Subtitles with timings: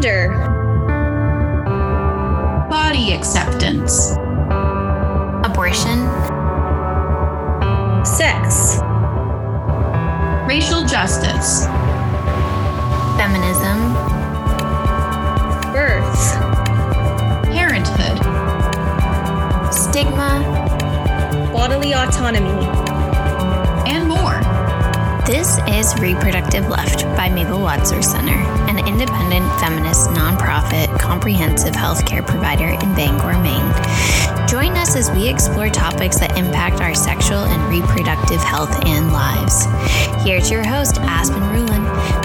[0.00, 0.28] Gender.
[2.70, 4.12] Body acceptance.
[5.44, 6.06] Abortion.
[8.04, 8.78] Sex.
[10.46, 11.66] Racial justice.
[13.16, 13.92] Feminism.
[15.72, 16.34] Birth.
[17.50, 18.18] Parenthood.
[19.74, 20.38] Stigma.
[21.52, 22.68] Bodily autonomy.
[23.90, 24.38] And more.
[25.26, 28.38] This is Reproductive Left by Mabel Wadsworth Center,
[28.88, 34.48] independent feminist nonprofit comprehensive healthcare provider in Bangor, Maine.
[34.48, 39.66] Join us as we explore topics that impact our sexual and reproductive health and lives.
[40.24, 41.84] Here's your host, Aspen Rulin.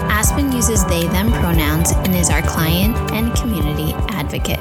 [0.10, 4.60] Aspen uses they them pronouns and is our client and community advocate.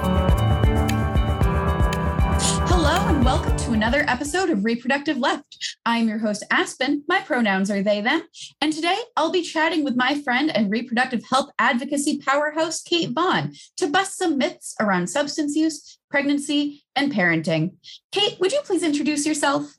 [2.67, 5.72] Hello, and welcome to another episode of Reproductive Left.
[5.85, 7.03] I'm your host, Aspen.
[7.09, 8.23] My pronouns are they, them.
[8.61, 13.53] And today I'll be chatting with my friend and reproductive health advocacy powerhouse, Kate Vaughn,
[13.79, 17.75] to bust some myths around substance use, pregnancy, and parenting.
[18.13, 19.75] Kate, would you please introduce yourself?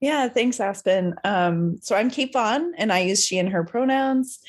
[0.00, 1.14] Yeah, thanks, Aspen.
[1.24, 4.40] Um, so I'm Kate Vaughn, and I use she and her pronouns.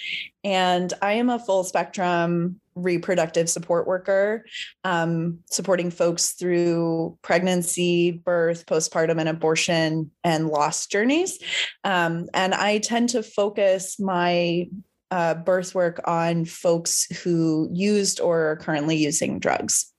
[0.43, 4.45] And I am a full spectrum reproductive support worker,
[4.83, 11.39] um, supporting folks through pregnancy, birth, postpartum, and abortion and loss journeys.
[11.83, 14.67] Um, and I tend to focus my
[15.11, 19.91] uh, birth work on folks who used or are currently using drugs.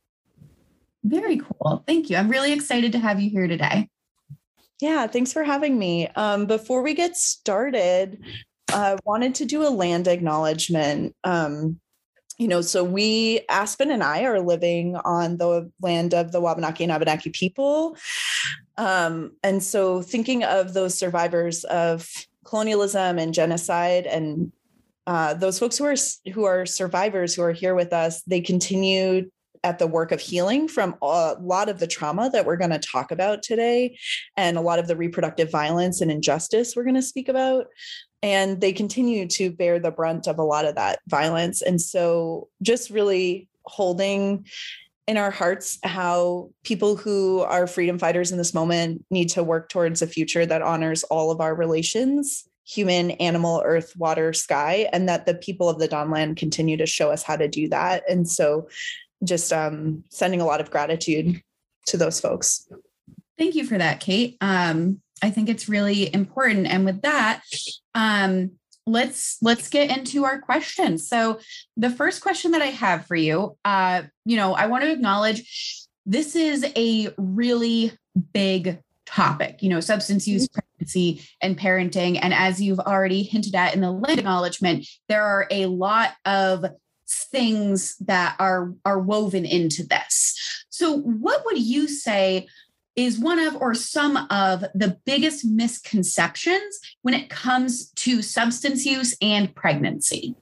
[1.05, 1.85] Very cool.
[1.87, 2.17] Thank you.
[2.17, 3.89] I'm really excited to have you here today.
[4.81, 6.09] Yeah, thanks for having me.
[6.17, 8.19] Um, before we get started,
[8.73, 11.15] I uh, wanted to do a land acknowledgement.
[11.25, 11.79] Um,
[12.39, 16.85] you know, so we, Aspen and I, are living on the land of the Wabanaki
[16.85, 17.97] and Abenaki people.
[18.77, 22.09] Um, and so thinking of those survivors of
[22.45, 24.53] colonialism and genocide and
[25.07, 25.97] uh, those folks who are
[26.33, 29.31] who are survivors who are here with us, they continue
[29.65, 32.79] at the work of healing from a lot of the trauma that we're going to
[32.79, 33.97] talk about today
[34.37, 37.67] and a lot of the reproductive violence and injustice we're going to speak about
[38.23, 42.49] and they continue to bear the brunt of a lot of that violence and so
[42.63, 44.47] just really holding
[45.09, 49.69] in our hearts how people who are freedom fighters in this moment need to work
[49.69, 55.09] towards a future that honors all of our relations human, animal, earth, water, sky, and
[55.09, 58.09] that the people of the Dawnland continue to show us how to do that.
[58.09, 58.69] And so
[59.25, 61.43] just um, sending a lot of gratitude
[61.87, 62.69] to those folks.
[63.39, 64.37] Thank you for that, Kate.
[64.41, 66.67] Um, I think it's really important.
[66.67, 67.43] And with that,
[67.95, 68.53] um,
[68.87, 71.09] let's let's get into our questions.
[71.09, 71.39] So
[71.77, 75.87] the first question that I have for you, uh, you know, I want to acknowledge
[76.05, 77.93] this is a really
[78.33, 82.19] big topic, you know, substance use, pregnancy, and parenting.
[82.21, 86.65] And as you've already hinted at in the land acknowledgement, there are a lot of
[87.31, 90.65] things that are are woven into this.
[90.71, 92.49] So what would you say
[92.97, 99.17] is one of or some of the biggest misconceptions when it comes to substance use
[99.23, 100.35] and pregnancy?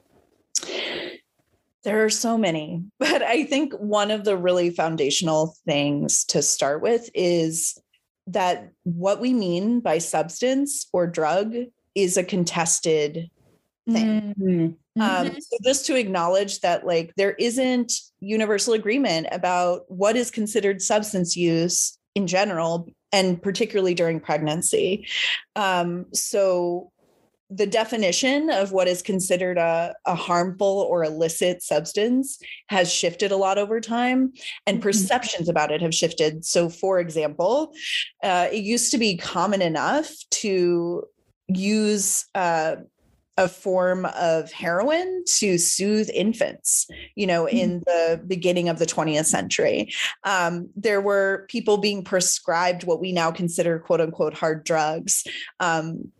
[1.84, 6.82] There are so many, but I think one of the really foundational things to start
[6.82, 7.80] with is
[8.26, 11.54] that what we mean by substance or drug
[11.94, 13.30] is a contested
[13.90, 14.34] thing.
[14.38, 15.02] Mm-hmm.
[15.02, 15.38] Um, mm-hmm.
[15.38, 21.36] so just to acknowledge that like there isn't universal agreement about what is considered substance
[21.36, 25.06] use in general and particularly during pregnancy
[25.56, 26.90] um, so
[27.52, 32.38] the definition of what is considered a, a, harmful or illicit substance
[32.68, 34.32] has shifted a lot over time
[34.66, 34.84] and mm-hmm.
[34.84, 37.72] perceptions about it have shifted so for example
[38.22, 41.02] uh, it used to be common enough to
[41.48, 42.76] use uh,
[43.40, 47.56] a form of heroin to soothe infants, you know, mm-hmm.
[47.56, 49.90] in the beginning of the 20th century.
[50.24, 55.24] Um, there were people being prescribed what we now consider quote unquote hard drugs.
[55.58, 56.12] Um,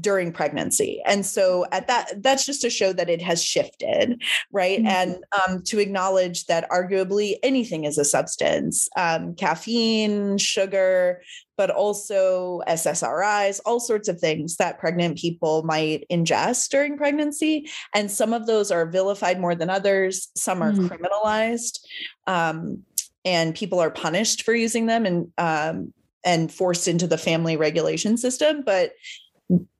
[0.00, 1.00] during pregnancy.
[1.06, 4.20] And so at that that's just to show that it has shifted
[4.50, 4.78] right?
[4.78, 4.86] Mm-hmm.
[4.86, 5.16] and
[5.48, 11.22] um, to acknowledge that arguably anything is a substance um, caffeine sugar
[11.56, 17.68] but also ssris all sorts of things that pregnant people might ingest during pregnancy.
[17.94, 20.28] And some of those are vilified more than others.
[20.34, 20.86] Some are mm-hmm.
[20.88, 21.78] criminalized
[22.26, 22.82] um,
[23.24, 25.92] and people are punished for using them and um,
[26.24, 28.62] and forced into the family regulation system.
[28.64, 28.92] But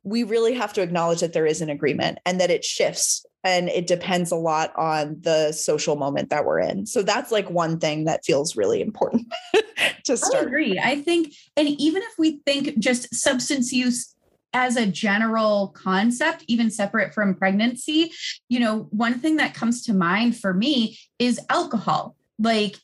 [0.04, 3.68] we really have to acknowledge that there is an agreement and that it shifts and
[3.68, 6.86] it depends a lot on the social moment that we're in.
[6.86, 9.32] So that's like one thing that feels really important
[10.04, 10.44] to start.
[10.44, 10.80] I agree.
[10.82, 14.14] I think, and even if we think just substance use
[14.54, 18.12] as a general concept, even separate from pregnancy,
[18.48, 22.16] you know, one thing that comes to mind for me is alcohol.
[22.38, 22.76] Like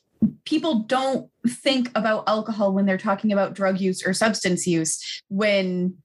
[0.45, 5.97] people don't think about alcohol when they're talking about drug use or substance use when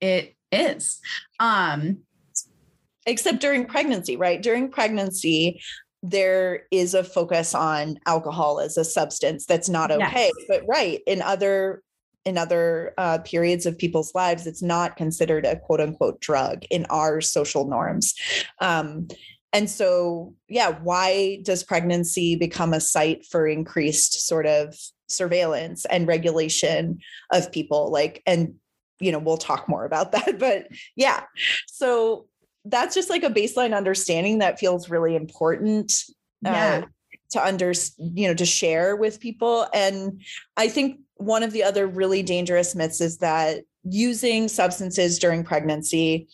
[0.00, 1.00] it is.
[1.40, 1.98] Um,
[3.06, 4.42] Except during pregnancy, right?
[4.42, 5.62] During pregnancy,
[6.02, 10.30] there is a focus on alcohol as a substance that's not okay.
[10.38, 10.46] Yes.
[10.46, 11.82] But right in other
[12.26, 16.84] in other uh, periods of people's lives, it's not considered a quote unquote drug in
[16.90, 18.14] our social norms.
[18.60, 19.08] Um,
[19.54, 24.76] and so, yeah, why does pregnancy become a site for increased sort of
[25.08, 26.98] surveillance and regulation
[27.32, 27.90] of people?
[27.90, 28.56] Like, and,
[29.00, 30.38] you know, we'll talk more about that.
[30.38, 31.24] But yeah,
[31.66, 32.26] so
[32.64, 36.04] that's just like a baseline understanding that feels really important.
[36.44, 36.82] Uh, yeah.
[36.84, 36.86] Uh,
[37.30, 40.22] to under you know to share with people and
[40.56, 46.28] i think one of the other really dangerous myths is that using substances during pregnancy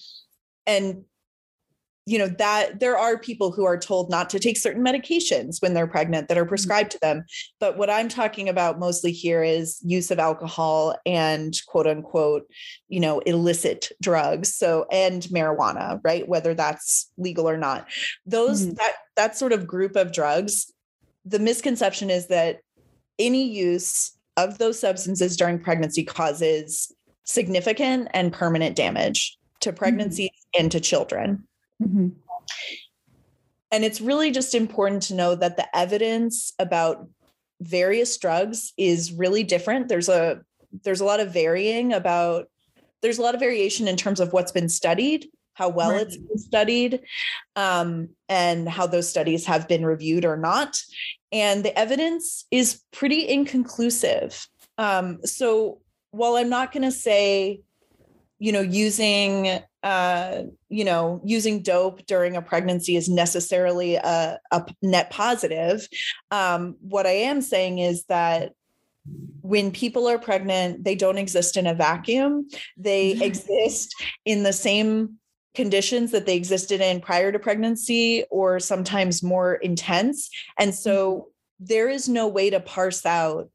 [0.66, 1.04] and
[2.06, 5.72] you know that there are people who are told not to take certain medications when
[5.72, 6.50] they're pregnant that are mm-hmm.
[6.50, 7.24] prescribed to them
[7.60, 12.46] but what i'm talking about mostly here is use of alcohol and quote unquote
[12.88, 17.86] you know illicit drugs so and marijuana right whether that's legal or not
[18.26, 18.74] those mm-hmm.
[18.74, 20.72] that that sort of group of drugs
[21.24, 22.60] the misconception is that
[23.18, 26.92] any use of those substances during pregnancy causes
[27.24, 30.60] significant and permanent damage to pregnancies mm-hmm.
[30.60, 31.46] and to children
[31.82, 32.08] Mm-hmm.
[33.70, 37.08] And it's really just important to know that the evidence about
[37.60, 39.88] various drugs is really different.
[39.88, 40.42] There's a
[40.82, 42.48] there's a lot of varying about
[43.02, 46.02] there's a lot of variation in terms of what's been studied, how well right.
[46.02, 47.00] it's been studied,
[47.56, 50.80] um, and how those studies have been reviewed or not.
[51.32, 54.48] And the evidence is pretty inconclusive.
[54.78, 55.80] Um, so
[56.12, 57.60] while I'm not going to say,
[58.38, 64.64] you know, using uh, you know, using dope during a pregnancy is necessarily a, a
[64.80, 65.86] net positive.
[66.30, 68.52] Um, what I am saying is that
[69.42, 72.48] when people are pregnant, they don't exist in a vacuum.
[72.78, 73.94] They exist
[74.24, 75.18] in the same
[75.54, 80.30] conditions that they existed in prior to pregnancy or sometimes more intense.
[80.58, 81.64] And so mm-hmm.
[81.66, 83.50] there is no way to parse out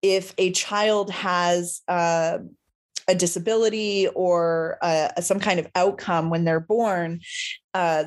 [0.00, 2.38] if a child has uh,
[3.12, 7.20] a disability or uh, some kind of outcome when they're born,
[7.74, 8.04] uh,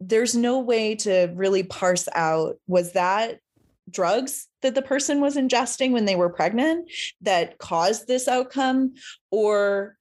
[0.00, 3.38] there's no way to really parse out was that
[3.90, 6.90] drugs that the person was ingesting when they were pregnant
[7.22, 8.94] that caused this outcome
[9.30, 9.96] or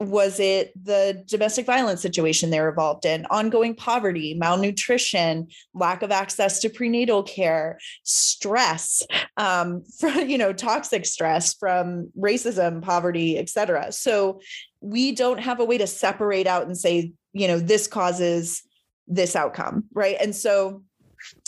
[0.00, 6.60] was it the domestic violence situation they're involved in ongoing poverty malnutrition lack of access
[6.60, 9.02] to prenatal care stress
[9.36, 14.40] um, from you know toxic stress from racism poverty etc so
[14.80, 18.62] we don't have a way to separate out and say you know this causes
[19.08, 20.16] this outcome right?
[20.20, 20.82] And so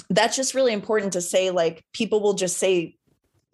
[0.09, 2.97] that's just really important to say like people will just say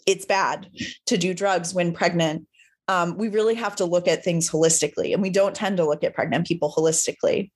[0.06, 0.69] it's bad
[1.06, 2.46] to do drugs when pregnant
[2.88, 6.05] um, we really have to look at things holistically and we don't tend to look
[6.05, 7.50] at pregnant people holistically.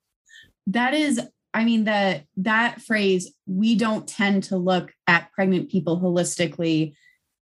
[0.67, 1.21] That is
[1.53, 6.93] i mean that that phrase we don't tend to look at pregnant people holistically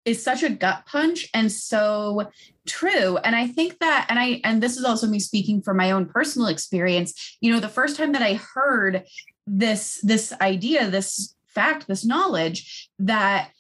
[0.05, 2.31] is such a gut punch and so
[2.67, 3.17] true.
[3.19, 6.07] And i think that and i and this is also me speaking from my own
[6.07, 9.05] personal experience you know the first time that i heard
[9.47, 13.51] this this idea this fact this knowledge that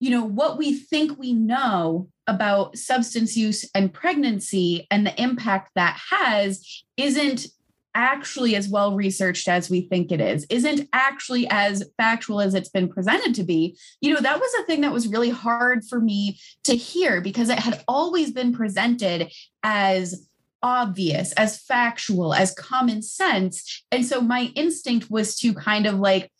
[0.00, 5.70] you know what we think we know about substance use and pregnancy and the impact
[5.74, 7.46] that has isn't
[7.94, 12.68] actually as well researched as we think it is isn't actually as factual as it's
[12.68, 13.76] been presented to be.
[14.00, 17.48] You know that was a thing that was really hard for me to hear because
[17.48, 20.28] it had always been presented as
[20.62, 23.84] obvious as factual as common sense.
[23.90, 26.30] And so my instinct was to kind of like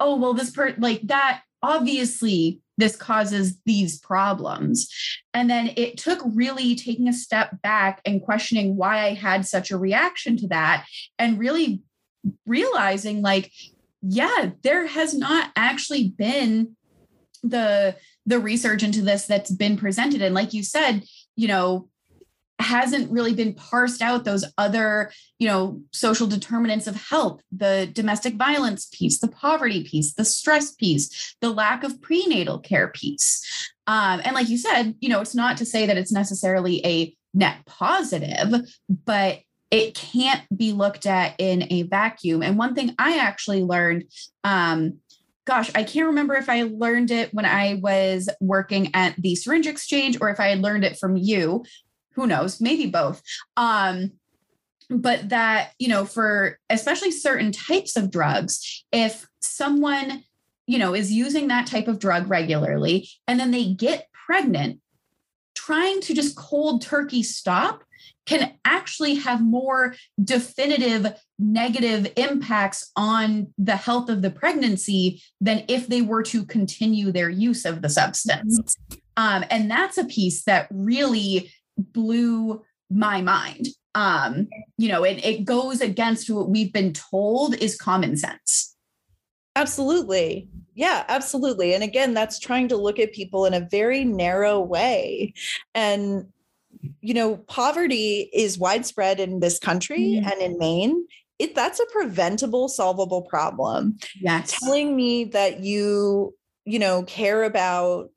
[0.00, 4.88] oh well this part like that obviously this causes these problems.
[5.32, 9.70] And then it took really taking a step back and questioning why I had such
[9.70, 10.86] a reaction to that
[11.18, 11.82] and really
[12.46, 13.50] realizing like,
[14.02, 16.76] yeah, there has not actually been
[17.42, 17.96] the
[18.26, 21.04] the research into this that's been presented and like you said
[21.36, 21.88] you know
[22.58, 28.34] hasn't really been parsed out those other you know social determinants of health the domestic
[28.34, 33.72] violence piece the poverty piece the stress piece the lack of prenatal care piece.
[33.86, 37.14] Um, and like you said you know it's not to say that it's necessarily a
[37.34, 38.54] net positive
[39.04, 42.42] but it can't be looked at in a vacuum.
[42.42, 44.04] And one thing i actually learned
[44.44, 45.00] um,
[45.46, 49.68] gosh, I can't remember if I learned it when I was working at the syringe
[49.68, 51.64] exchange or if I had learned it from you,
[52.16, 53.22] who knows, maybe both.
[53.56, 54.12] Um,
[54.88, 60.24] but that, you know, for especially certain types of drugs, if someone,
[60.66, 64.80] you know, is using that type of drug regularly and then they get pregnant,
[65.54, 67.82] trying to just cold turkey stop
[68.26, 71.06] can actually have more definitive
[71.38, 77.28] negative impacts on the health of the pregnancy than if they were to continue their
[77.28, 78.76] use of the substance.
[79.16, 83.66] Um, and that's a piece that really blew my mind.
[83.94, 88.76] Um, you know, it, it goes against what we've been told is common sense.
[89.56, 90.48] Absolutely.
[90.74, 91.72] Yeah, absolutely.
[91.72, 95.32] And again, that's trying to look at people in a very narrow way.
[95.74, 96.26] And,
[97.00, 100.28] you know, poverty is widespread in this country mm-hmm.
[100.28, 101.06] and in Maine.
[101.38, 103.96] It, that's a preventable, solvable problem.
[104.20, 104.58] Yes.
[104.60, 106.34] Telling me that you,
[106.66, 108.10] you know, care about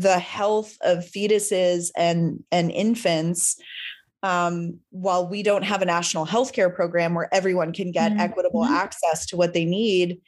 [0.00, 3.56] the health of fetuses and and infants
[4.22, 8.20] um, while we don't have a national healthcare program where everyone can get mm-hmm.
[8.20, 8.74] equitable mm-hmm.
[8.74, 10.20] access to what they need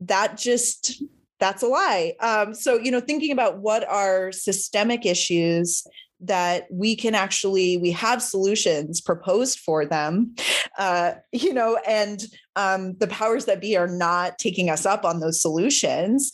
[0.00, 1.02] that just
[1.38, 5.86] that's a lie um, so you know thinking about what are systemic issues
[6.18, 10.34] that we can actually we have solutions proposed for them
[10.78, 12.24] uh, you know and
[12.56, 16.32] um, the powers that be are not taking us up on those solutions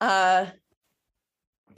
[0.00, 0.46] uh,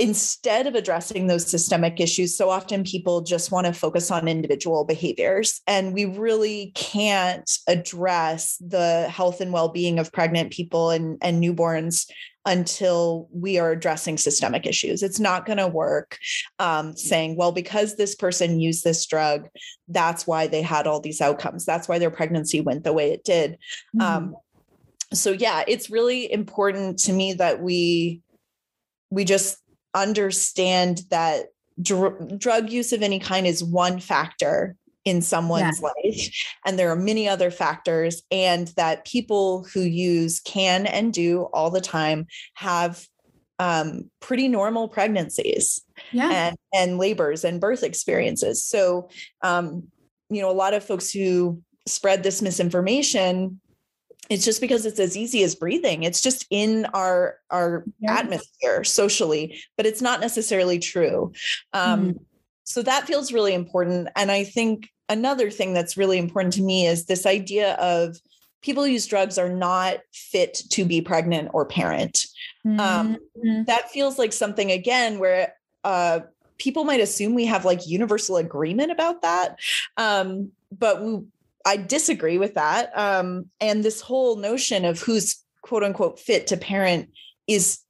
[0.00, 4.82] instead of addressing those systemic issues, so often people just want to focus on individual
[4.86, 5.60] behaviors.
[5.66, 11.44] And we really can't address the health and well being of pregnant people and, and
[11.44, 12.10] newborns
[12.46, 15.02] until we are addressing systemic issues.
[15.02, 16.16] It's not going to work
[16.58, 19.48] um, saying, well, because this person used this drug,
[19.86, 21.66] that's why they had all these outcomes.
[21.66, 23.58] That's why their pregnancy went the way it did.
[23.94, 24.00] Mm-hmm.
[24.00, 24.36] Um,
[25.12, 28.22] so, yeah, it's really important to me that we
[29.10, 29.58] we just
[29.94, 31.46] understand that
[31.80, 35.88] dr- drug use of any kind is one factor in someone's yeah.
[35.88, 41.42] life and there are many other factors and that people who use can and do
[41.54, 43.06] all the time have
[43.58, 45.82] um, pretty normal pregnancies
[46.12, 46.30] yeah.
[46.30, 49.08] and, and labors and birth experiences so
[49.42, 49.84] um,
[50.28, 53.60] you know a lot of folks who spread this misinformation
[54.28, 58.18] it's just because it's as easy as breathing it's just in our our yeah.
[58.18, 61.32] atmosphere socially but it's not necessarily true
[61.72, 62.22] um, mm-hmm.
[62.64, 66.86] so that feels really important and i think another thing that's really important to me
[66.86, 68.16] is this idea of
[68.62, 72.26] people who use drugs are not fit to be pregnant or parent
[72.64, 73.48] um, mm-hmm.
[73.48, 76.20] um, that feels like something again where uh,
[76.58, 79.58] people might assume we have like universal agreement about that
[79.96, 81.20] um, but we
[81.66, 82.96] I disagree with that.
[82.96, 87.10] Um, and this whole notion of who's quote unquote fit to parent
[87.46, 87.80] is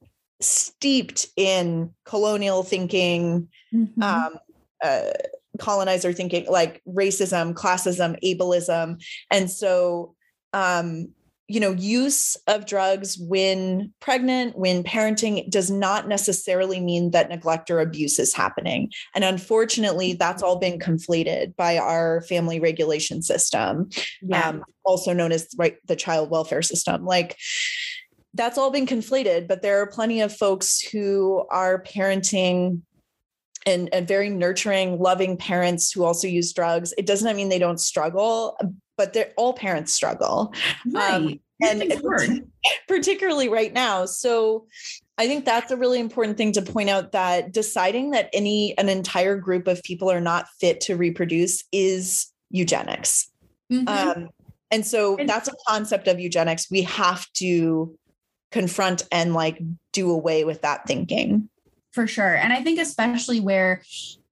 [0.41, 4.03] steeped in colonial thinking, mm-hmm.
[4.03, 4.37] um,
[4.83, 5.11] uh,
[5.59, 9.01] colonizer thinking, like racism, classism, ableism.
[9.29, 10.15] And so
[10.53, 11.09] um,
[11.51, 17.69] you know, use of drugs when pregnant, when parenting does not necessarily mean that neglect
[17.69, 18.89] or abuse is happening.
[19.13, 23.89] And unfortunately, that's all been conflated by our family regulation system,
[24.21, 24.47] yeah.
[24.47, 27.05] um, also known as right, the child welfare system.
[27.05, 27.37] Like,
[28.33, 32.81] that's all been conflated, but there are plenty of folks who are parenting
[33.65, 36.93] and, and very nurturing, loving parents who also use drugs.
[36.97, 38.57] It doesn't mean they don't struggle,
[38.97, 40.53] but they're all parents struggle.
[40.85, 41.13] Right.
[41.13, 41.93] Um, and
[42.87, 44.05] particularly right now.
[44.05, 44.65] So
[45.17, 48.89] I think that's a really important thing to point out that deciding that any an
[48.89, 53.29] entire group of people are not fit to reproduce is eugenics.
[53.71, 53.87] Mm-hmm.
[53.87, 54.29] Um,
[54.71, 57.97] and so that's a concept of eugenics we have to
[58.51, 59.59] confront and like
[59.91, 61.49] do away with that thinking.
[61.91, 62.35] For sure.
[62.35, 63.83] And I think especially where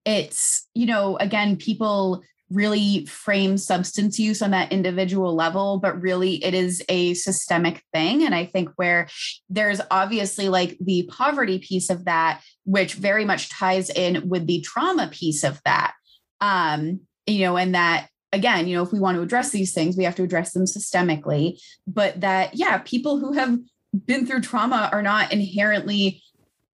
[0.06, 6.44] it's, you know, again, people really frame substance use on that individual level, but really
[6.44, 8.24] it is a systemic thing.
[8.25, 9.08] And I think where
[9.50, 14.62] there's obviously like the poverty piece of that, which very much ties in with the
[14.62, 15.94] trauma piece of that.
[16.41, 19.98] Um, you know, and that again, you know, if we want to address these things,
[19.98, 21.60] we have to address them systemically.
[21.88, 23.58] But that, yeah, people who have
[24.06, 26.22] been through trauma are not inherently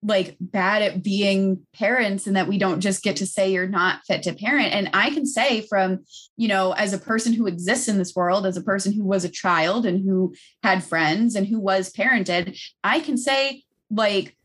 [0.06, 4.02] like bad at being parents and that we don't just get to say you're not
[4.08, 4.74] fit to parent.
[4.74, 6.06] And i can say from
[6.38, 9.24] you know as a person who exists in this world as a person who was
[9.24, 10.34] a child and who
[10.64, 14.36] had friends and who was parented i can say like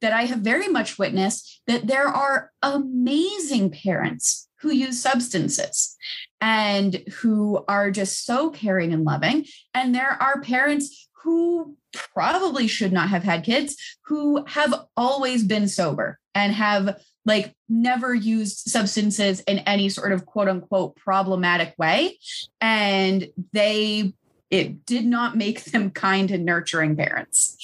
[0.00, 5.96] that i have very much witnessed that there are amazing parents who use substances
[6.40, 9.46] and who are just so caring and loving.
[9.74, 11.74] And there are parents who
[12.12, 18.14] probably should not have had kids who have always been sober and have like never
[18.14, 22.18] used substances in any sort of quote unquote problematic way.
[22.60, 24.12] And they
[24.50, 27.56] it did not make them kind and nurturing parents.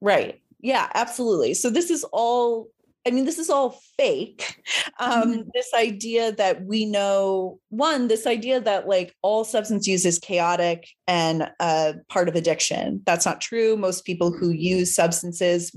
[0.00, 0.42] Right.
[0.60, 1.54] Yeah absolutely.
[1.54, 2.68] So this is all
[3.06, 4.62] I mean, this is all fake.
[4.98, 5.48] Um, mm-hmm.
[5.52, 10.88] This idea that we know, one, this idea that like all substance use is chaotic
[11.06, 13.02] and uh, part of addiction.
[13.04, 13.76] That's not true.
[13.76, 15.76] Most people who use substances,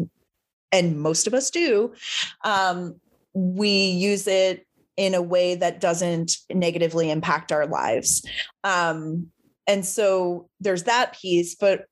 [0.72, 1.94] and most of us do,
[2.46, 2.96] um,
[3.34, 8.26] we use it in a way that doesn't negatively impact our lives.
[8.64, 9.28] Um,
[9.68, 11.56] and so there's that piece.
[11.56, 11.86] But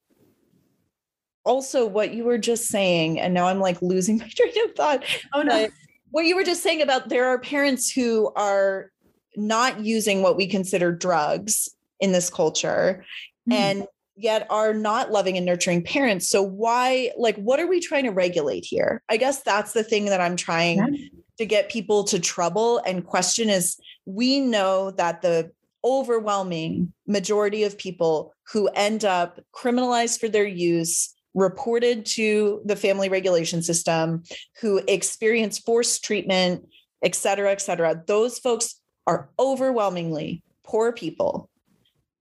[1.48, 5.04] also what you were just saying, and now I'm like losing my train of thought.
[5.34, 5.68] Oh no.
[6.12, 8.92] what you were just saying about there are parents who are
[9.36, 13.06] not using what we consider drugs in this culture
[13.50, 13.54] mm.
[13.54, 16.28] and yet are not loving and nurturing parents.
[16.28, 19.02] So why like what are we trying to regulate here?
[19.10, 21.08] I guess that's the thing that I'm trying yeah.
[21.38, 25.52] to get people to trouble and question is we know that the
[25.84, 33.10] overwhelming majority of people who end up criminalized for their use reported to the family
[33.10, 34.24] regulation system,
[34.60, 36.68] who experience forced treatment,
[37.04, 41.50] et cetera, et cetera, those folks are overwhelmingly poor people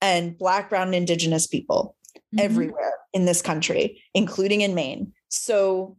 [0.02, 2.40] and Black, Brown, and Indigenous people mm-hmm.
[2.40, 5.14] everywhere in this country, including in Maine.
[5.28, 5.96] So,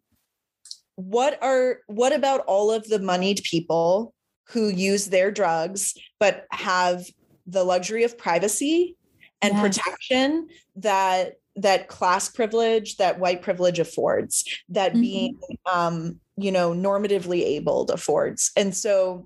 [0.96, 4.14] what are what about all of the moneyed people
[4.50, 7.06] who use their drugs but have
[7.48, 8.96] the luxury of privacy
[9.42, 9.62] and yes.
[9.62, 15.02] protection that that class privilege that white privilege affords that mm-hmm.
[15.02, 15.40] being
[15.72, 19.26] um you know normatively abled affords and so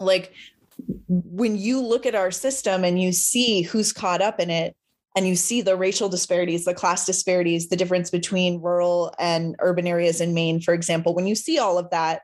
[0.00, 0.32] like
[1.08, 4.74] when you look at our system and you see who's caught up in it
[5.14, 9.86] and you see the racial disparities the class disparities the difference between rural and urban
[9.86, 12.22] areas in Maine for example when you see all of that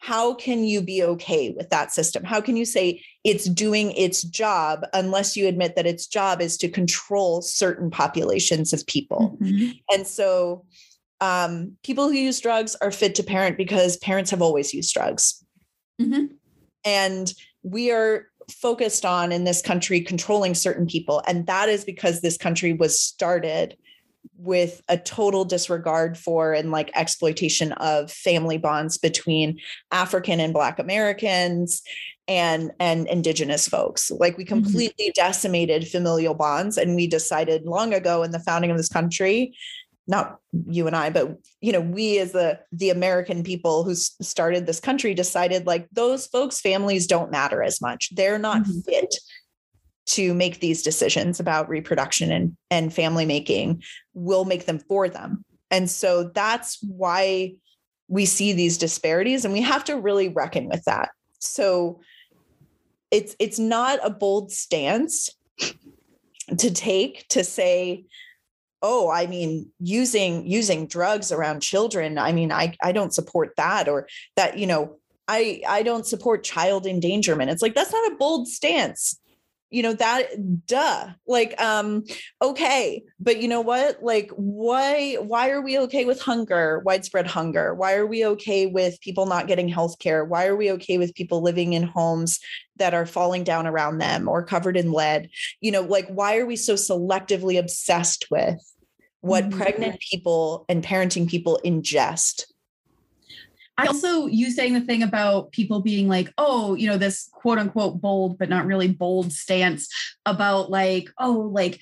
[0.00, 2.24] how can you be okay with that system?
[2.24, 6.56] How can you say it's doing its job unless you admit that its job is
[6.58, 9.36] to control certain populations of people?
[9.42, 9.72] Mm-hmm.
[9.92, 10.64] And so
[11.20, 15.44] um, people who use drugs are fit to parent because parents have always used drugs.
[16.00, 16.34] Mm-hmm.
[16.86, 21.22] And we are focused on in this country controlling certain people.
[21.26, 23.76] And that is because this country was started
[24.36, 29.58] with a total disregard for and like exploitation of family bonds between
[29.92, 31.82] African and Black Americans
[32.26, 34.54] and and indigenous folks like we mm-hmm.
[34.54, 35.20] completely mm-hmm.
[35.20, 39.54] decimated familial bonds and we decided long ago in the founding of this country
[40.06, 44.66] not you and I but you know we as the the American people who started
[44.66, 48.80] this country decided like those folks families don't matter as much they're not mm-hmm.
[48.80, 49.14] fit
[50.10, 55.44] to make these decisions about reproduction and, and family making will make them for them.
[55.70, 57.54] And so that's why
[58.08, 61.10] we see these disparities and we have to really reckon with that.
[61.38, 62.00] So
[63.10, 65.30] it's it's not a bold stance
[66.56, 68.04] to take to say
[68.82, 73.88] oh i mean using using drugs around children i mean i i don't support that
[73.88, 74.96] or that you know
[75.28, 79.18] i i don't support child endangerment it's like that's not a bold stance
[79.70, 80.26] you know that
[80.66, 82.04] duh like um
[82.42, 84.02] okay but you know what?
[84.02, 87.74] Like why why are we okay with hunger widespread hunger?
[87.74, 91.14] Why are we okay with people not getting health care why are we okay with
[91.14, 92.40] people living in homes
[92.76, 95.28] that are falling down around them or covered in lead?
[95.60, 98.58] You know like why are we so selectively obsessed with
[99.20, 99.58] what mm-hmm.
[99.58, 102.44] pregnant people and parenting people ingest
[103.84, 107.58] I also you saying the thing about people being like, oh, you know, this quote
[107.58, 109.88] unquote bold, but not really bold stance
[110.26, 111.80] about like, oh, like,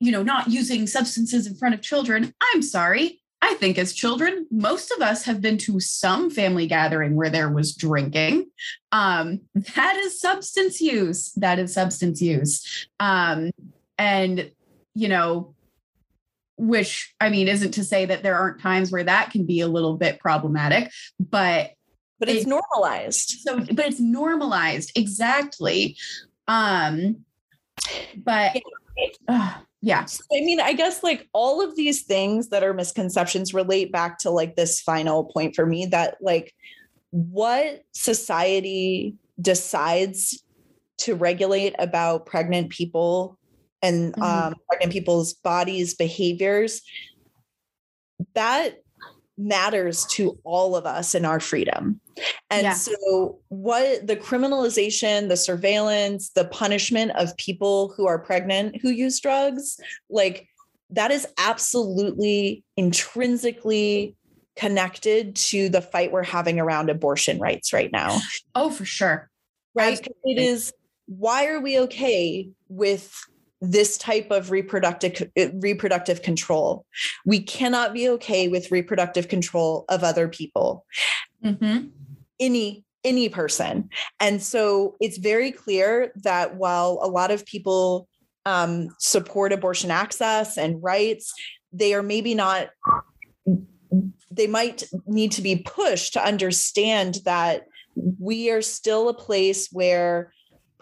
[0.00, 2.34] you know, not using substances in front of children.
[2.52, 3.20] I'm sorry.
[3.44, 7.50] I think as children, most of us have been to some family gathering where there
[7.50, 8.46] was drinking.
[8.92, 9.40] Um,
[9.74, 11.32] that is substance use.
[11.32, 12.86] That is substance use.
[13.00, 13.50] Um,
[13.98, 14.50] and,
[14.94, 15.54] you know,
[16.62, 19.66] which I mean isn't to say that there aren't times where that can be a
[19.66, 21.72] little bit problematic, but
[22.20, 23.40] but it's it, normalized.
[23.40, 25.96] So but it's normalized exactly.
[26.46, 27.24] Um
[28.16, 28.56] but
[29.26, 30.06] uh, yeah.
[30.32, 34.30] I mean, I guess like all of these things that are misconceptions relate back to
[34.30, 36.54] like this final point for me that like
[37.10, 40.44] what society decides
[40.98, 43.36] to regulate about pregnant people
[43.82, 44.22] and mm-hmm.
[44.22, 46.82] um, pregnant people's bodies, behaviors,
[48.34, 48.82] that
[49.38, 52.00] matters to all of us in our freedom.
[52.50, 52.74] And yeah.
[52.74, 59.18] so, what the criminalization, the surveillance, the punishment of people who are pregnant who use
[59.20, 59.78] drugs,
[60.10, 60.48] like
[60.90, 64.14] that is absolutely intrinsically
[64.56, 68.18] connected to the fight we're having around abortion rights right now.
[68.54, 69.30] Oh, for sure.
[69.74, 70.06] Right.
[70.24, 70.72] It is
[71.06, 73.14] why are we okay with
[73.62, 76.84] this type of reproductive uh, reproductive control?
[77.24, 80.84] We cannot be okay with reproductive control of other people.
[81.44, 81.86] Mm-hmm.
[82.38, 83.88] Any any person.
[84.20, 88.08] And so it's very clear that while a lot of people
[88.46, 91.32] um, support abortion access and rights,
[91.72, 92.70] they are maybe not
[94.30, 100.32] they might need to be pushed to understand that we are still a place where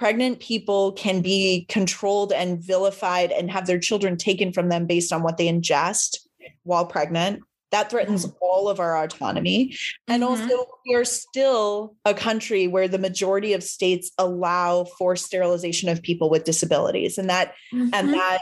[0.00, 5.12] pregnant people can be controlled and vilified and have their children taken from them based
[5.12, 6.16] on what they ingest
[6.62, 7.42] while pregnant.
[7.70, 8.36] That threatens mm-hmm.
[8.40, 9.76] all of our autonomy.
[10.08, 10.42] And mm-hmm.
[10.42, 16.02] also, we are still a country where the majority of states allow forced sterilization of
[16.02, 17.18] people with disabilities.
[17.18, 17.90] And that mm-hmm.
[17.92, 18.40] and that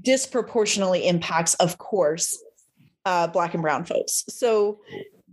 [0.00, 2.40] disproportionately impacts, of course,
[3.04, 4.24] uh, black and brown folks.
[4.28, 4.80] So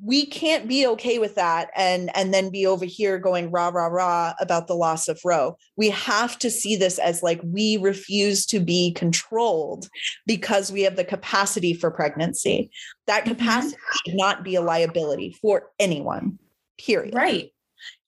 [0.04, 3.86] we can't be okay with that and and then be over here going rah rah
[3.88, 5.58] rah about the loss of Roe.
[5.76, 9.88] We have to see this as like we refuse to be controlled
[10.26, 12.72] because we have the capacity for pregnancy.
[13.06, 13.34] That mm-hmm.
[13.34, 16.40] capacity should not be a liability for anyone.
[16.80, 17.14] Period.
[17.14, 17.52] Right.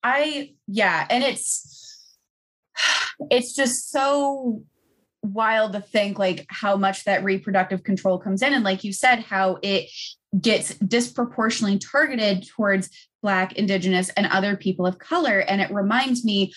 [0.01, 2.17] I yeah, and it's
[3.29, 4.63] it's just so
[5.21, 9.19] wild to think like how much that reproductive control comes in and like you said
[9.21, 9.89] how it
[10.39, 12.89] gets disproportionately targeted towards
[13.21, 16.51] black indigenous and other people of color and it reminds me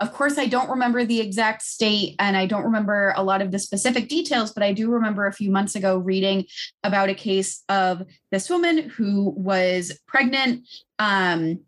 [0.00, 3.50] of course i don't remember the exact state and i don't remember a lot of
[3.50, 6.44] the specific details but i do remember a few months ago reading
[6.82, 10.66] about a case of this woman who was pregnant
[10.98, 11.60] um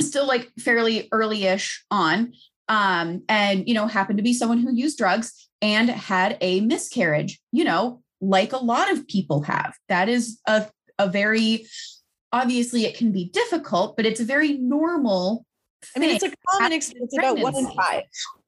[0.00, 2.32] still like fairly early-ish on
[2.68, 7.40] um, and you know happened to be someone who used drugs and had a miscarriage,
[7.52, 9.74] you know, like a lot of people have.
[9.88, 10.66] That is a,
[11.00, 11.66] a very,
[12.32, 15.44] obviously, it can be difficult, but it's a very normal.
[15.96, 17.12] I mean, it's a common experience.
[17.12, 18.02] It's about one in five.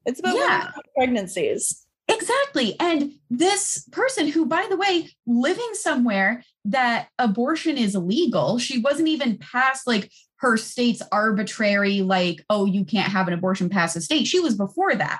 [0.05, 0.71] It's about yeah.
[0.95, 1.85] pregnancies.
[2.07, 2.75] Exactly.
[2.79, 9.07] And this person, who, by the way, living somewhere that abortion is illegal, she wasn't
[9.07, 14.01] even past like her state's arbitrary, like, oh, you can't have an abortion past the
[14.01, 14.27] state.
[14.27, 15.19] She was before that.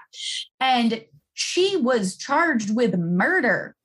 [0.60, 3.76] And she was charged with murder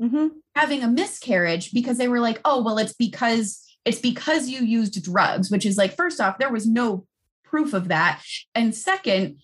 [0.00, 0.28] mm-hmm.
[0.54, 5.02] having a miscarriage because they were like oh well it's because it's because you used
[5.02, 7.06] drugs which is like first off there was no
[7.44, 8.22] proof of that
[8.54, 9.38] and second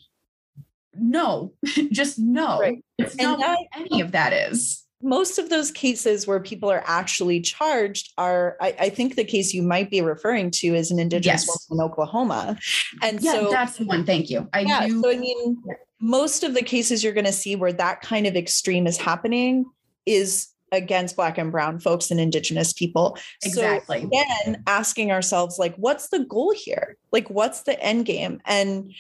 [0.97, 1.53] no
[1.91, 2.85] just no right.
[2.99, 6.83] it's and not that, any of that is most of those cases where people are
[6.87, 10.99] actually charged are I, I, think the case you might be referring to is an
[10.99, 11.67] indigenous yes.
[11.69, 12.59] woman in oklahoma
[13.03, 15.63] and yeah, so that's the one thank you i yeah, do so i mean
[16.01, 19.65] most of the cases you're going to see where that kind of extreme is happening
[20.07, 23.17] is against black and brown folks and indigenous people.
[23.45, 24.03] Exactly.
[24.03, 26.97] so again asking ourselves like what's the goal here?
[27.13, 28.41] Like what's the end game?
[28.45, 28.93] And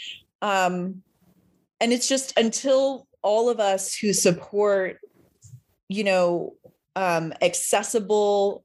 [0.42, 1.02] um
[1.80, 4.98] and it's just until all of us who support
[5.88, 6.54] you know
[6.96, 8.64] um accessible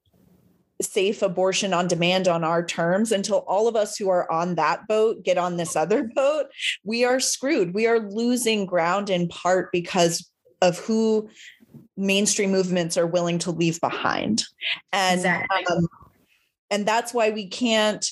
[0.81, 4.87] safe abortion on demand on our terms until all of us who are on that
[4.87, 6.45] boat get on this other boat
[6.83, 7.73] we are screwed.
[7.73, 10.29] We are losing ground in part because
[10.61, 11.29] of who
[11.97, 14.43] mainstream movements are willing to leave behind
[14.93, 15.65] and exactly.
[15.65, 15.87] um,
[16.69, 18.11] and that's why we can't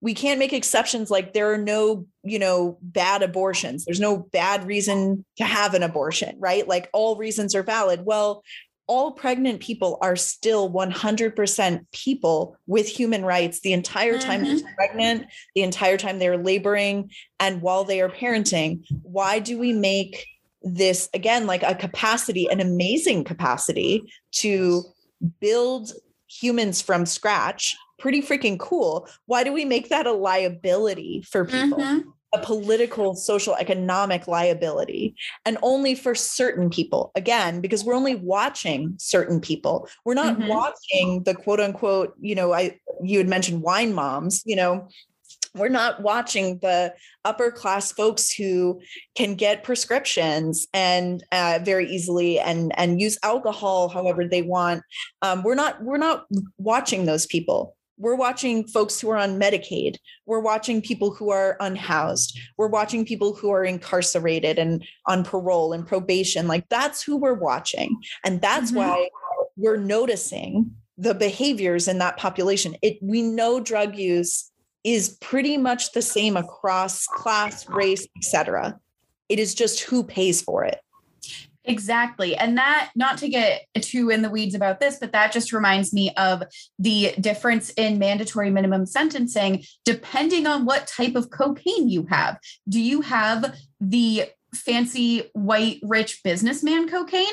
[0.00, 4.66] we can't make exceptions like there are no you know bad abortions there's no bad
[4.66, 8.42] reason to have an abortion right like all reasons are valid well
[8.88, 14.56] all pregnant people are still 100% people with human rights the entire time mm-hmm.
[14.56, 18.82] they're pregnant, the entire time they're laboring, and while they are parenting.
[19.02, 20.26] Why do we make
[20.62, 24.84] this, again, like a capacity, an amazing capacity to
[25.40, 25.92] build
[26.28, 27.76] humans from scratch?
[27.98, 29.08] Pretty freaking cool.
[29.26, 31.78] Why do we make that a liability for people?
[31.78, 37.10] Mm-hmm a political, social, economic liability, and only for certain people.
[37.14, 39.88] Again, because we're only watching certain people.
[40.04, 40.48] We're not mm-hmm.
[40.48, 44.88] watching the quote unquote, you know, I you had mentioned wine moms, you know,
[45.54, 48.80] we're not watching the upper class folks who
[49.14, 54.82] can get prescriptions and uh, very easily and and use alcohol however they want
[55.22, 56.26] um, we're not we're not
[56.58, 59.96] watching those people we're watching folks who are on Medicaid.
[60.24, 62.38] We're watching people who are unhoused.
[62.56, 66.46] We're watching people who are incarcerated and on parole and probation.
[66.46, 68.00] Like that's who we're watching.
[68.24, 68.78] And that's mm-hmm.
[68.78, 69.08] why
[69.56, 72.76] we're noticing the behaviors in that population.
[72.82, 74.50] It we know drug use
[74.94, 78.78] is pretty much the same across class, race, etc.
[79.28, 80.80] It is just who pays for it.
[81.68, 82.34] Exactly.
[82.34, 85.92] And that, not to get too in the weeds about this, but that just reminds
[85.92, 86.42] me of
[86.78, 92.38] the difference in mandatory minimum sentencing depending on what type of cocaine you have.
[92.68, 97.26] Do you have the fancy white rich businessman cocaine?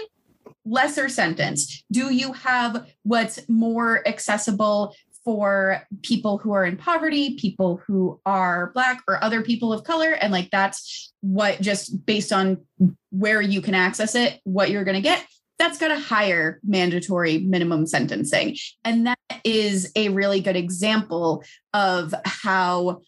[0.65, 1.84] Lesser sentence.
[1.89, 4.94] Do you have what's more accessible
[5.25, 10.11] for people who are in poverty, people who are Black or other people of color.
[10.11, 12.63] And like that's what just based on
[13.09, 15.25] where you can access it, what you're going to get.
[15.57, 18.55] That's got a higher mandatory minimum sentencing.
[18.83, 23.01] And that is a really good example of how,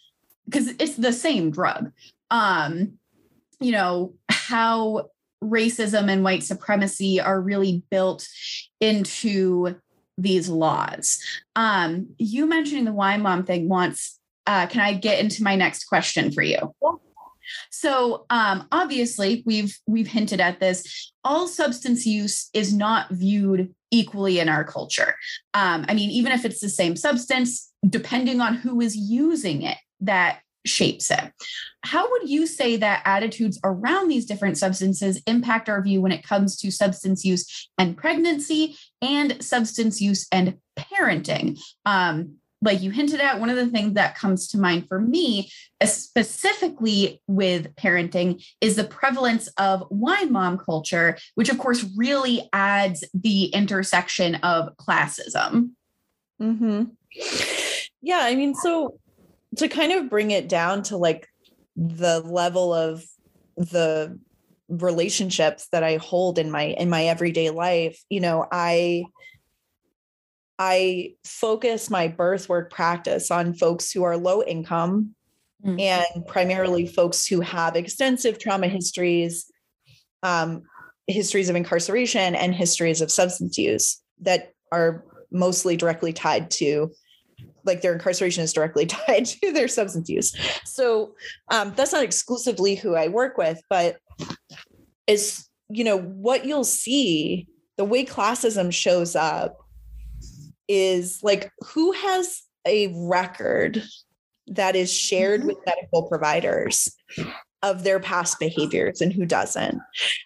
[0.45, 1.91] because it's the same drug.
[2.31, 2.93] Um,
[3.59, 5.09] you know, how
[5.43, 8.27] racism and white supremacy are really built
[8.79, 9.75] into
[10.17, 11.19] these laws.
[11.55, 14.19] Um, you mentioning the wine mom thing once.
[14.45, 16.73] Uh, can I get into my next question for you?
[17.69, 21.11] So um, obviously we've we've hinted at this.
[21.23, 25.15] All substance use is not viewed equally in our culture.
[25.53, 29.77] Um, I mean, even if it's the same substance, depending on who is using it,
[30.01, 31.31] that shapes it.
[31.83, 36.23] How would you say that attitudes around these different substances impact our view when it
[36.23, 41.59] comes to substance use and pregnancy and substance use and parenting?
[41.85, 45.51] Um, like you hinted at, one of the things that comes to mind for me,
[45.83, 53.03] specifically with parenting, is the prevalence of wine mom culture, which of course really adds
[53.13, 55.71] the intersection of classism.
[56.41, 56.85] Mm-hmm.
[58.01, 58.99] Yeah, I mean, so
[59.57, 61.27] to kind of bring it down to like
[61.75, 63.03] the level of
[63.55, 64.19] the
[64.69, 69.05] relationships that I hold in my in my everyday life, you know, I
[70.59, 75.15] I focus my birth work practice on folks who are low income
[75.63, 75.79] mm-hmm.
[75.79, 79.51] and primarily folks who have extensive trauma histories,
[80.23, 80.63] um,
[81.05, 86.91] histories of incarceration, and histories of substance use that are mostly directly tied to
[87.67, 90.35] like their incarceration is directly tied to their substance use.
[90.65, 91.15] So
[91.51, 93.97] um, that's not exclusively who I work with, but
[95.05, 99.57] is you know what you'll see the way classism shows up
[100.67, 103.83] is like who has a record
[104.47, 105.49] that is shared mm-hmm.
[105.49, 106.95] with medical providers
[107.63, 109.79] of their past behaviors and who doesn't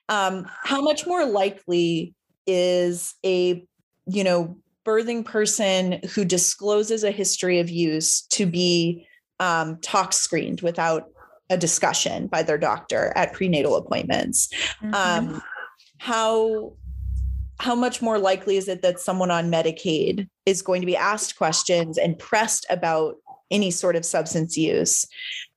[0.09, 2.13] um, how much more likely
[2.47, 3.65] is a
[4.07, 9.07] you know birthing person who discloses a history of use to be
[9.39, 11.09] um, tox screened without
[11.49, 14.49] a discussion by their doctor at prenatal appointments
[14.81, 14.93] mm-hmm.
[14.93, 15.41] um,
[15.97, 16.73] how
[17.59, 21.37] how much more likely is it that someone on medicaid is going to be asked
[21.37, 23.17] questions and pressed about
[23.51, 25.05] any sort of substance use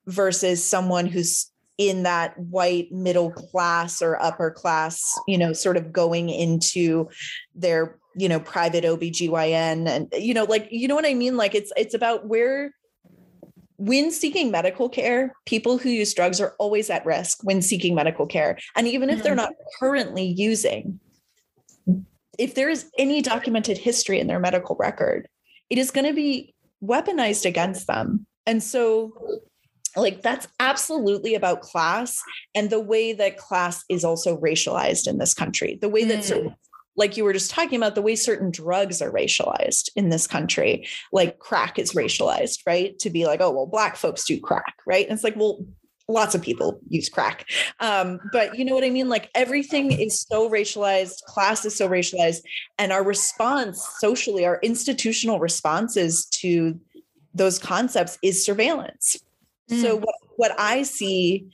[0.07, 5.93] versus someone who's in that white middle class or upper class you know sort of
[5.93, 7.09] going into
[7.55, 11.55] their you know private OBGYN and you know like you know what I mean like
[11.55, 12.73] it's it's about where
[13.77, 18.27] when seeking medical care people who use drugs are always at risk when seeking medical
[18.27, 19.43] care and even if they're mm-hmm.
[19.43, 21.01] not currently using
[22.39, 25.29] if there is any documented history in their medical record
[25.71, 29.13] it is going to be weaponized against them and so
[29.97, 32.21] like that's absolutely about class
[32.55, 36.55] and the way that class is also racialized in this country the way that mm.
[36.97, 40.87] Like you were just talking about the way certain drugs are racialized in this country
[41.13, 42.99] like crack is racialized right?
[43.01, 45.07] To be like oh well black folks do crack right?
[45.07, 45.65] And it's like well
[46.07, 47.49] lots of people use crack.
[47.81, 49.09] Um, but you know what i mean?
[49.09, 52.43] Like everything is so racialized class is so racialized
[52.79, 56.79] and our response socially our institutional responses to
[57.35, 59.17] those concepts is surveillance.
[59.71, 59.81] Mm.
[59.81, 61.49] so what, what i see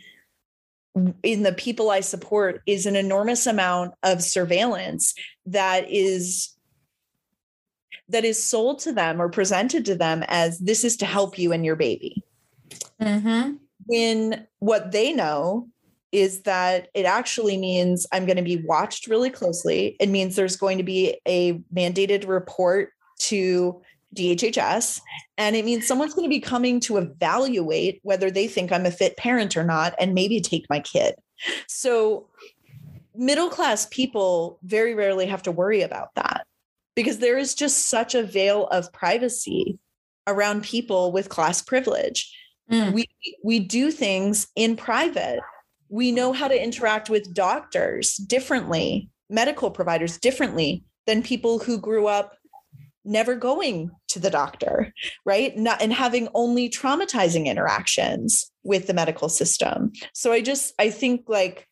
[1.22, 5.14] in the people I support is an enormous amount of surveillance
[5.46, 6.56] that is
[8.08, 11.52] that is sold to them or presented to them as this is to help you
[11.52, 12.24] and your baby.
[13.00, 13.54] Mm-hmm.
[13.86, 15.68] When what they know
[16.10, 19.96] is that it actually means I'm going to be watched really closely.
[20.00, 23.80] It means there's going to be a mandated report to
[24.14, 25.00] DHHS.
[25.38, 28.90] And it means someone's going to be coming to evaluate whether they think I'm a
[28.90, 31.14] fit parent or not, and maybe take my kid.
[31.66, 32.28] So,
[33.14, 36.46] middle class people very rarely have to worry about that
[36.94, 39.78] because there is just such a veil of privacy
[40.26, 42.34] around people with class privilege.
[42.70, 42.92] Mm.
[42.92, 43.06] We,
[43.42, 45.40] we do things in private.
[45.88, 52.06] We know how to interact with doctors differently, medical providers differently than people who grew
[52.06, 52.36] up
[53.10, 54.94] never going to the doctor,
[55.26, 55.56] right?
[55.56, 59.92] Not and having only traumatizing interactions with the medical system.
[60.14, 61.66] So I just I think like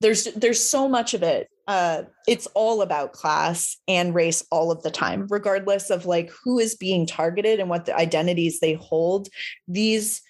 [0.00, 4.82] there's there's so much of it uh it's all about class and race all of
[4.82, 9.28] the time regardless of like who is being targeted and what the identities they hold
[9.66, 10.22] these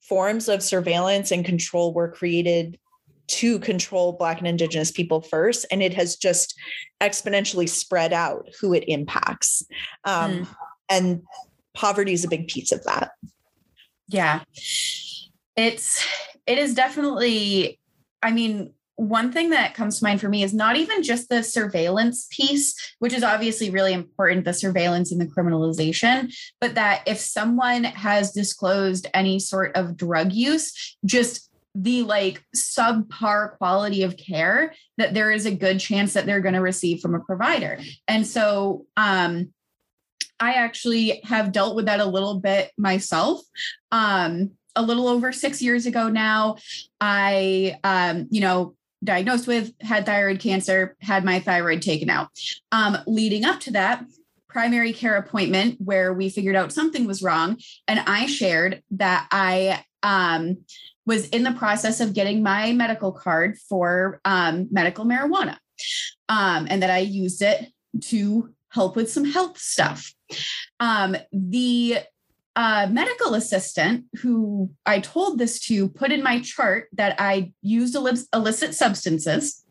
[0.00, 2.78] forms of surveillance and control were created
[3.28, 6.58] to control black and indigenous people first and it has just
[7.00, 9.62] exponentially spread out who it impacts.
[10.04, 10.48] Um, mm.
[10.90, 11.22] and
[11.74, 13.12] poverty is a big piece of that.
[14.08, 14.40] Yeah.
[15.56, 16.04] It's
[16.46, 17.78] it is definitely
[18.22, 21.40] i mean one thing that comes to mind for me is not even just the
[21.40, 27.18] surveillance piece, which is obviously really important, the surveillance and the criminalization, but that if
[27.18, 31.47] someone has disclosed any sort of drug use, just
[31.80, 36.54] the like subpar quality of care that there is a good chance that they're going
[36.54, 37.78] to receive from a provider.
[38.06, 39.52] And so, um,
[40.40, 43.40] I actually have dealt with that a little bit myself.
[43.90, 46.56] Um, a little over six years ago now,
[47.00, 52.28] I, um, you know, diagnosed with, had thyroid cancer, had my thyroid taken out.
[52.70, 54.04] Um, leading up to that,
[54.48, 57.58] primary care appointment where we figured out something was wrong.
[57.88, 60.58] And I shared that I um,
[61.08, 65.56] was in the process of getting my medical card for um, medical marijuana
[66.28, 67.68] um, and that I used it
[68.02, 70.12] to help with some health stuff.
[70.78, 72.00] Um, the
[72.54, 77.96] uh, medical assistant who I told this to put in my chart that I used
[77.96, 79.64] illicit substances.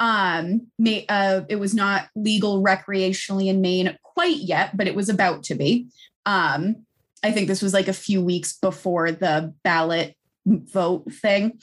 [0.00, 5.10] Um, may, uh, it was not legal recreationally in Maine quite yet, but it was
[5.10, 5.88] about to be.
[6.24, 6.86] Um,
[7.22, 11.58] I think this was like a few weeks before the ballot vote thing.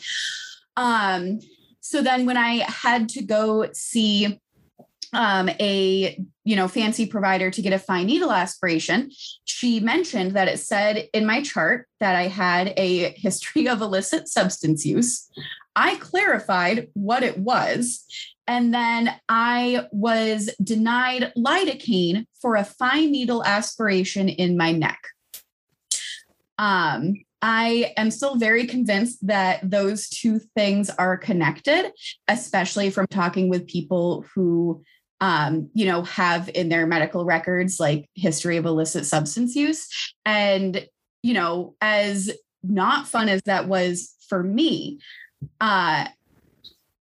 [0.77, 1.39] Um,
[1.79, 4.39] so then when I had to go see
[5.13, 9.11] um, a you know fancy provider to get a fine needle aspiration
[9.43, 14.27] she mentioned that it said in my chart that i had a history of illicit
[14.27, 15.29] substance use
[15.75, 18.05] i clarified what it was
[18.47, 24.99] and then i was denied lidocaine for a fine needle aspiration in my neck
[26.57, 31.91] um, I am still very convinced that those two things are connected,
[32.27, 34.83] especially from talking with people who
[35.21, 39.87] um, you know, have in their medical records like history of illicit substance use.
[40.25, 40.85] And,
[41.21, 42.31] you know, as
[42.63, 44.99] not fun as that was for me,
[45.61, 46.07] uh,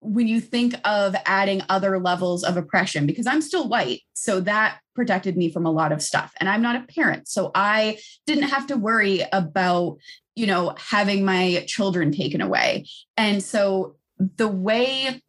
[0.02, 4.80] when you think of adding other levels of oppression, because I'm still white, so that
[4.96, 6.34] protected me from a lot of stuff.
[6.40, 10.00] And I'm not a parent, so I didn't have to worry about,
[10.36, 12.86] you know, having my children taken away.
[13.18, 13.96] And so
[14.38, 15.22] the way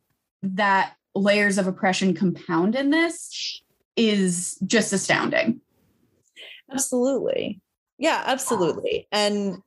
[0.42, 3.62] that layers of oppression compound in this
[3.96, 5.60] is just astounding.
[6.72, 7.60] Absolutely.
[7.98, 9.06] Yeah, absolutely.
[9.12, 9.58] And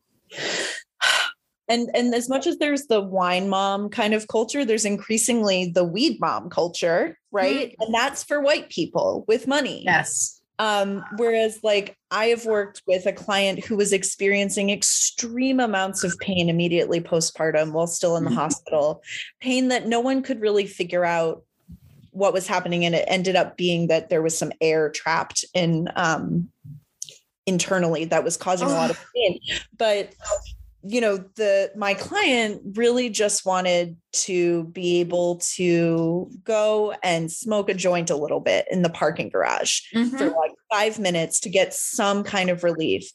[1.68, 5.84] and and as much as there's the wine mom kind of culture, there's increasingly the
[5.84, 7.72] weed mom culture, right?
[7.72, 7.82] Mm-hmm.
[7.82, 9.84] And that's for white people with money.
[9.86, 10.42] Yes.
[10.58, 16.18] Um, whereas, like, I have worked with a client who was experiencing extreme amounts of
[16.20, 18.40] pain immediately postpartum while still in the mm-hmm.
[18.40, 19.04] hospital,
[19.42, 21.44] pain that no one could really figure out
[22.12, 22.86] what was happening.
[22.86, 26.50] And it ended up being that there was some air trapped in um,
[27.46, 28.72] internally that was causing oh.
[28.72, 29.40] a lot of pain.
[29.78, 30.14] But
[30.88, 37.70] you know the my client really just wanted to be able to go and smoke
[37.70, 40.16] a joint a little bit in the parking garage mm-hmm.
[40.16, 43.10] for like 5 minutes to get some kind of relief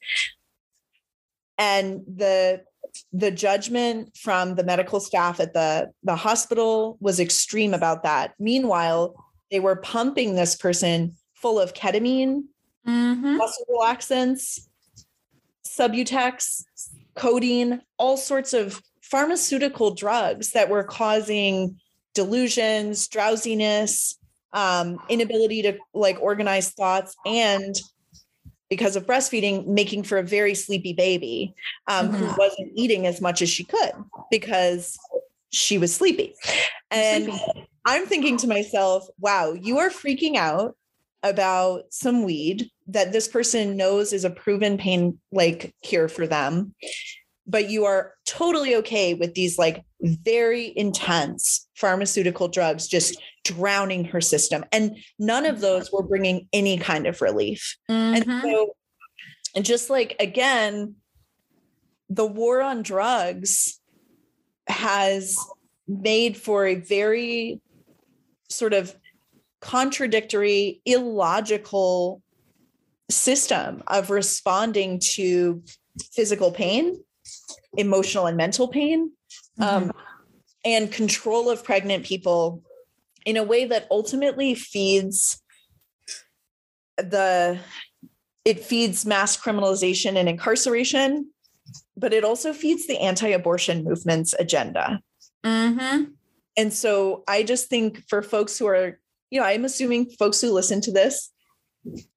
[1.58, 2.62] and the
[3.12, 9.14] the judgment from the medical staff at the the hospital was extreme about that meanwhile
[9.52, 12.42] they were pumping this person full of ketamine
[12.86, 13.36] mm-hmm.
[13.36, 14.66] muscle relaxants
[15.64, 16.64] subutex
[17.20, 21.78] codeine, all sorts of pharmaceutical drugs that were causing
[22.14, 24.18] delusions, drowsiness,
[24.52, 27.76] um, inability to like organize thoughts, and
[28.70, 31.54] because of breastfeeding, making for a very sleepy baby
[31.88, 32.16] um, mm-hmm.
[32.16, 33.92] who wasn't eating as much as she could
[34.30, 34.98] because
[35.50, 36.34] she was sleepy.
[36.90, 37.68] And sleepy.
[37.84, 40.76] I'm thinking to myself, wow, you are freaking out
[41.22, 46.74] about some weed that this person knows is a proven pain like cure for them.
[47.46, 54.20] But you are totally okay with these like very intense pharmaceutical drugs just drowning her
[54.20, 54.64] system.
[54.72, 57.76] And none of those were bringing any kind of relief.
[57.90, 58.14] Mm-hmm.
[58.30, 58.76] and so
[59.54, 60.94] and just like again
[62.08, 63.80] the war on drugs
[64.66, 65.36] has
[65.86, 67.60] made for a very
[68.48, 68.94] sort of
[69.60, 72.22] contradictory, illogical
[73.10, 75.62] system of responding to
[76.12, 77.02] physical pain,
[77.76, 79.12] emotional and mental pain.
[79.58, 79.90] Mm-hmm.
[79.90, 79.92] Um,
[80.64, 82.62] and control of pregnant people
[83.24, 85.42] in a way that ultimately feeds
[86.96, 87.58] the
[88.44, 91.30] it feeds mass criminalization and incarceration
[91.96, 95.00] but it also feeds the anti-abortion movement's agenda
[95.44, 96.04] Mm-hmm.
[96.58, 99.00] and so i just think for folks who are
[99.30, 101.30] you know i'm assuming folks who listen to this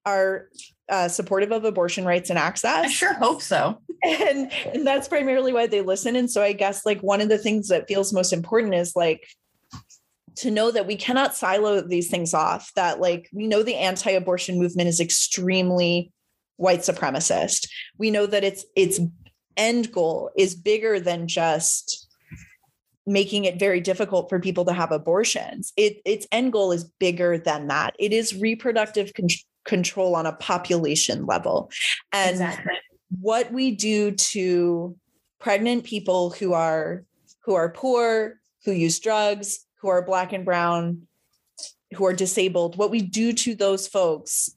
[0.06, 0.50] are
[0.90, 2.86] uh, supportive of abortion rights and access.
[2.86, 3.80] I sure hope so.
[4.04, 7.38] and and that's primarily why they listen and so i guess like one of the
[7.38, 9.26] things that feels most important is like
[10.36, 14.60] to know that we cannot silo these things off that like we know the anti-abortion
[14.60, 16.12] movement is extremely
[16.58, 19.00] white supremacist we know that its its
[19.56, 22.03] end goal is bigger than just
[23.06, 25.74] making it very difficult for people to have abortions.
[25.78, 27.96] It its end goal is bigger than that.
[28.00, 29.28] It is reproductive con-
[29.66, 31.70] control on a population level.
[32.12, 32.74] And exactly.
[33.22, 34.96] what we do to
[35.40, 37.04] pregnant people who are
[37.42, 41.06] who are poor who use drugs who are black and brown
[41.96, 44.56] who are disabled what we do to those folks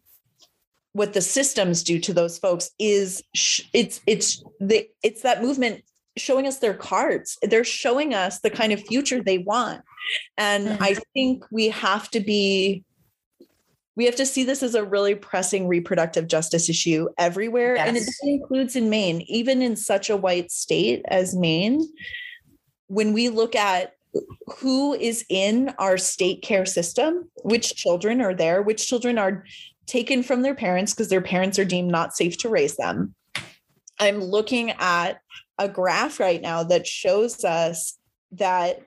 [0.92, 5.82] what the systems do to those folks is sh- it's it's the it's that movement
[6.16, 7.38] showing us their cards.
[7.42, 9.82] They're showing us the kind of future they want.
[10.38, 10.80] And Mhm.
[10.80, 12.84] i think we have to be
[13.96, 17.78] we have to see this as a really pressing reproductive justice issue everywhere.
[17.78, 21.80] And it includes in maine even in such a white state as maine.
[22.88, 23.94] When we look at
[24.58, 29.44] who is in our state care system which children are there which children are
[29.86, 33.14] taken from their parents because their parents are deemed not safe to raise them.
[33.98, 35.20] I'm looking at
[35.58, 37.98] a graph right now that shows us
[38.32, 38.80] that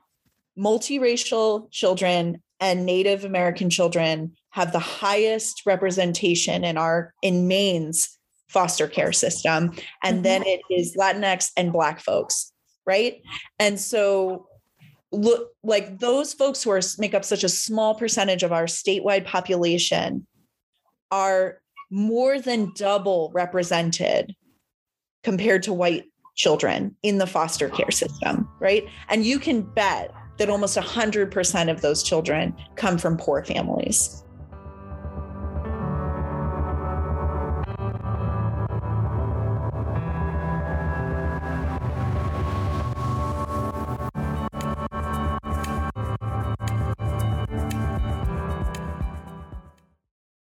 [0.57, 8.17] multiracial children and native american children have the highest representation in our in maine's
[8.49, 9.71] foster care system
[10.03, 10.23] and Mhm.
[10.23, 12.51] then it is latinx and black folks
[12.85, 13.21] right
[13.59, 14.47] and so
[15.11, 19.25] look like those folks who are make up such a small percentage of our statewide
[19.25, 20.27] population
[21.11, 24.35] are more than double represented
[25.23, 26.05] compared to white
[26.39, 28.87] children in the foster care system right?
[29.09, 34.23] And you can bet that almost 100% of those children come from poor families